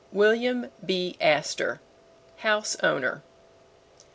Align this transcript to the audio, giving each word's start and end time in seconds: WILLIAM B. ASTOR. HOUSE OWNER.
WILLIAM 0.11 0.71
B. 0.83 1.15
ASTOR. 1.21 1.79
HOUSE 2.37 2.75
OWNER. 2.81 3.21